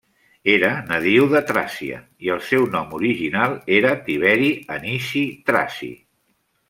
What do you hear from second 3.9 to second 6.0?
Tiberi Anici Traci.